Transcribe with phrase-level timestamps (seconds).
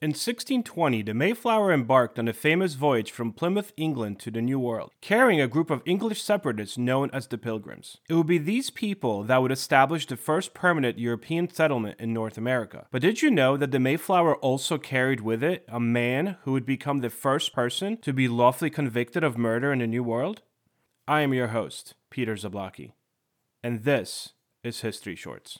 [0.00, 4.60] In 1620, the Mayflower embarked on a famous voyage from Plymouth, England to the New
[4.60, 7.96] World, carrying a group of English separatists known as the Pilgrims.
[8.08, 12.38] It would be these people that would establish the first permanent European settlement in North
[12.38, 12.86] America.
[12.92, 16.64] But did you know that the Mayflower also carried with it a man who would
[16.64, 20.42] become the first person to be lawfully convicted of murder in the New World?
[21.08, 22.92] I am your host, Peter Zablocki,
[23.64, 25.58] and this is History Shorts.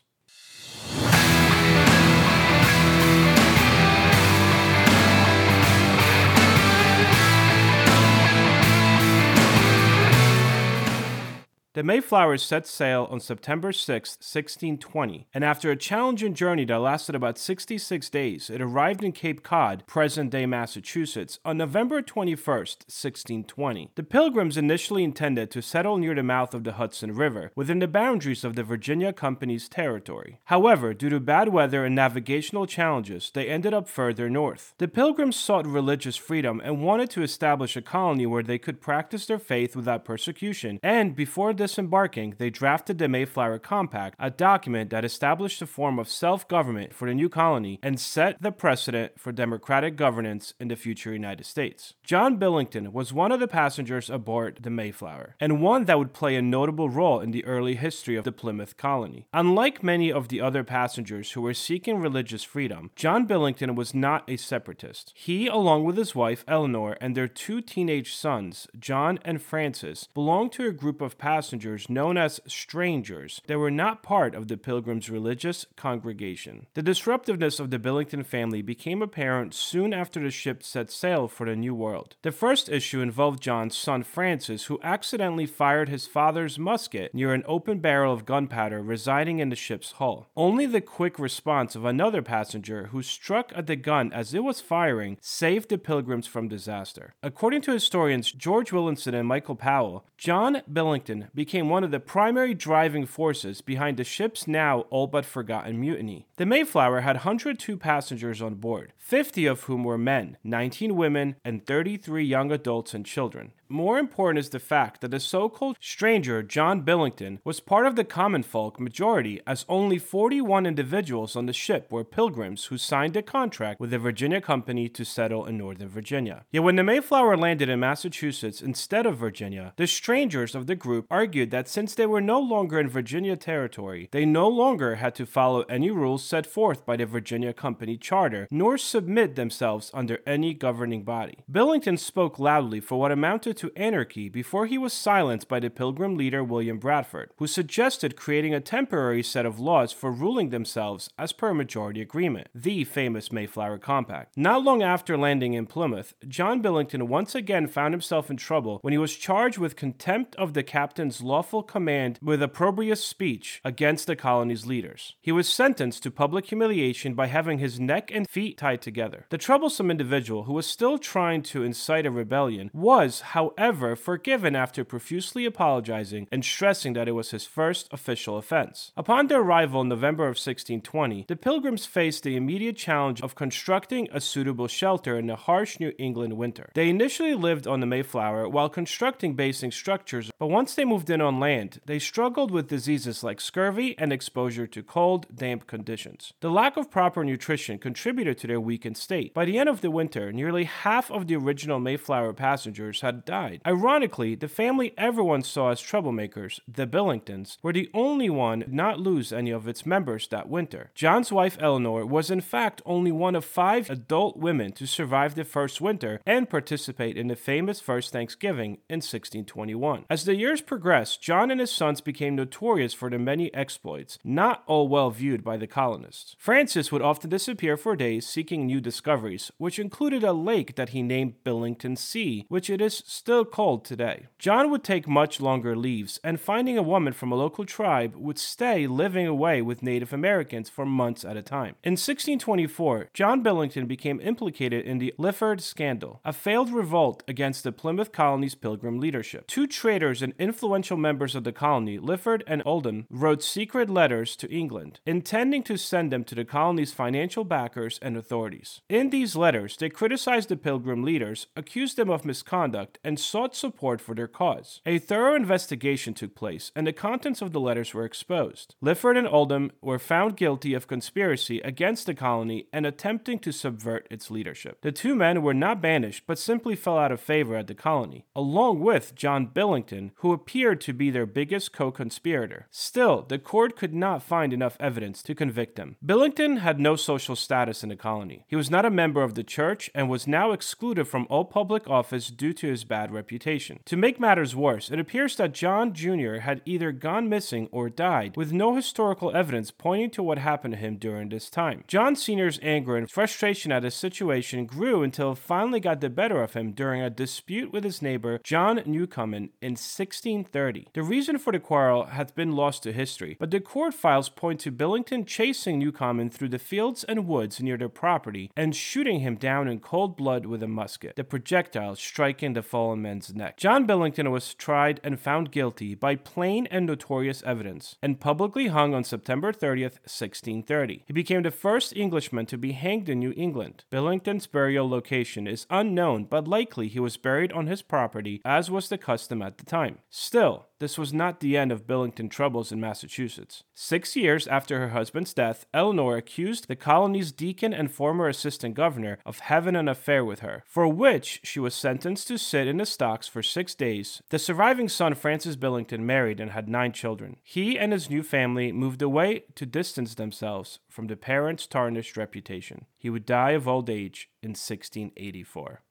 [11.78, 17.14] The Mayflower set sail on September 6, 1620, and after a challenging journey that lasted
[17.14, 23.92] about 66 days, it arrived in Cape Cod, present day Massachusetts, on November 21, 1620.
[23.94, 27.86] The Pilgrims initially intended to settle near the mouth of the Hudson River, within the
[27.86, 30.40] boundaries of the Virginia Company's territory.
[30.46, 34.74] However, due to bad weather and navigational challenges, they ended up further north.
[34.78, 39.26] The Pilgrims sought religious freedom and wanted to establish a colony where they could practice
[39.26, 44.90] their faith without persecution, and before this disembarking, they drafted the Mayflower Compact, a document
[44.90, 49.12] that established a form of self government for the new colony and set the precedent
[49.18, 51.94] for democratic governance in the future United States.
[52.02, 56.36] John Billington was one of the passengers aboard the Mayflower, and one that would play
[56.36, 59.26] a notable role in the early history of the Plymouth colony.
[59.34, 64.28] Unlike many of the other passengers who were seeking religious freedom, John Billington was not
[64.28, 65.12] a separatist.
[65.14, 70.52] He, along with his wife Eleanor and their two teenage sons, John and Francis, belonged
[70.52, 71.57] to a group of passengers
[71.88, 76.66] known as strangers that were not part of the Pilgrims' religious congregation.
[76.74, 81.46] The disruptiveness of the Billington family became apparent soon after the ship set sail for
[81.46, 82.16] the New World.
[82.22, 87.44] The first issue involved John's son Francis, who accidentally fired his father's musket near an
[87.46, 90.28] open barrel of gunpowder residing in the ship's hull.
[90.36, 94.60] Only the quick response of another passenger who struck at the gun as it was
[94.60, 97.14] firing saved the Pilgrims from disaster.
[97.22, 101.98] According to historians George Willison and Michael Powell, John Billington became became one of the
[101.98, 106.26] primary driving forces behind the ship's now all but forgotten mutiny.
[106.36, 111.64] The Mayflower had 102 passengers on board, 50 of whom were men, 19 women, and
[111.64, 113.52] 33 young adults and children.
[113.70, 117.96] More important is the fact that the so called stranger John Billington was part of
[117.96, 123.14] the common folk majority, as only 41 individuals on the ship were pilgrims who signed
[123.16, 126.46] a contract with the Virginia Company to settle in Northern Virginia.
[126.50, 131.06] Yet when the Mayflower landed in Massachusetts instead of Virginia, the strangers of the group
[131.10, 135.26] argued that since they were no longer in Virginia territory, they no longer had to
[135.26, 140.52] follow any rules set forth by the Virginia Company Charter, nor submit themselves under any
[140.52, 141.38] governing body.
[141.48, 146.16] Billington spoke loudly for what amounted to anarchy before he was silenced by the Pilgrim
[146.16, 151.32] leader William Bradford, who suggested creating a temporary set of laws for ruling themselves as
[151.32, 154.36] per majority agreement, the famous Mayflower Compact.
[154.36, 158.90] Not long after landing in Plymouth, John Billington once again found himself in trouble when
[158.90, 164.16] he was charged with contempt of the captain's lawful command with opprobrious speech against the
[164.16, 165.14] colony's leaders.
[165.20, 169.26] He was sentenced to public humiliation by having his neck and feet tied together.
[169.28, 174.82] The troublesome individual, who was still trying to incite a rebellion, was, however, forgiven after
[174.82, 178.92] profusely apologizing and stressing that it was his first official offense.
[178.96, 184.08] Upon their arrival in November of 1620, the Pilgrims faced the immediate challenge of constructing
[184.10, 186.70] a suitable shelter in the harsh New England winter.
[186.74, 191.20] They initially lived on the Mayflower while constructing basing structures, but once they moved in
[191.20, 196.32] on land, they struggled with diseases like scurvy and exposure to cold, damp conditions.
[196.40, 199.34] The lack of proper nutrition contributed to their weakened state.
[199.34, 203.60] By the end of the winter, nearly half of the original Mayflower passengers had died.
[203.66, 209.32] Ironically, the family everyone saw as troublemakers, the Billingtons, were the only one not lose
[209.32, 210.92] any of its members that winter.
[210.94, 215.42] John's wife Eleanor was in fact only one of five adult women to survive the
[215.42, 220.04] first winter and participate in the famous First Thanksgiving in 1621.
[220.08, 224.62] As the years progressed, John and his sons became notorious for their many exploits, not
[224.68, 226.36] all well viewed by the colonists.
[226.38, 231.02] Francis would often disappear for days seeking new discoveries, which included a lake that he
[231.02, 234.26] named Billington Sea, which it is still called today.
[234.38, 238.38] John would take much longer leaves, and finding a woman from a local tribe, would
[238.38, 241.74] stay living away with Native Americans for months at a time.
[241.82, 247.72] In 1624, John Billington became implicated in the Lyford Scandal, a failed revolt against the
[247.72, 249.46] Plymouth colony's Pilgrim leadership.
[249.46, 254.52] Two traders and influential members of the colony, Lyford and Oldham, wrote secret letters to
[254.52, 258.47] England, intending to send them to the colony's financial backers and authorities.
[258.88, 264.00] In these letters, they criticized the Pilgrim leaders, accused them of misconduct, and sought support
[264.00, 264.80] for their cause.
[264.86, 268.74] A thorough investigation took place, and the contents of the letters were exposed.
[268.82, 274.06] Lyford and Oldham were found guilty of conspiracy against the colony and attempting to subvert
[274.10, 274.80] its leadership.
[274.82, 278.24] The two men were not banished, but simply fell out of favor at the colony,
[278.34, 282.66] along with John Billington, who appeared to be their biggest co conspirator.
[282.70, 285.96] Still, the court could not find enough evidence to convict them.
[286.04, 288.37] Billington had no social status in the colony.
[288.46, 291.88] He was not a member of the church and was now excluded from all public
[291.88, 293.80] office due to his bad reputation.
[293.86, 296.36] To make matters worse, it appears that John Jr.
[296.36, 300.80] had either gone missing or died, with no historical evidence pointing to what happened to
[300.80, 301.84] him during this time.
[301.86, 306.42] John Sr.'s anger and frustration at his situation grew until it finally got the better
[306.42, 310.88] of him during a dispute with his neighbor John Newcomen in 1630.
[310.92, 314.60] The reason for the quarrel has been lost to history, but the court files point
[314.60, 319.36] to Billington chasing Newcomen through the fields and woods near their property and shooting him
[319.36, 323.56] down in cold blood with a musket, the projectile striking the fallen man's neck.
[323.56, 328.94] John Billington was tried and found guilty by plain and notorious evidence and publicly hung
[328.94, 331.04] on September 30th, 1630.
[331.06, 333.84] He became the first Englishman to be hanged in New England.
[333.90, 338.88] Billington's burial location is unknown, but likely he was buried on his property, as was
[338.88, 339.98] the custom at the time.
[340.10, 343.64] Still, this was not the end of Billington troubles in Massachusetts.
[343.74, 349.16] Six years after her husband's death, Eleanor accused the colony's deacon and former assistant governor
[349.24, 352.84] of having an affair with her, for which she was sentenced to sit in the
[352.84, 354.20] stocks for six days.
[354.30, 357.36] The surviving son, Francis Billington, married and had nine children.
[357.44, 362.86] He and his new family moved away to distance themselves from the parents' tarnished reputation.
[362.96, 365.82] He would die of old age in 1684.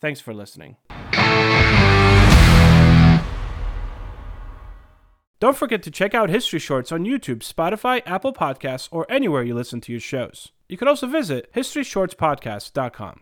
[0.00, 0.78] Thanks for listening.
[5.40, 9.54] Don't forget to check out History Shorts on YouTube, Spotify, Apple Podcasts, or anywhere you
[9.54, 10.50] listen to your shows.
[10.68, 13.14] You can also visit HistoryShortsPodcast.com.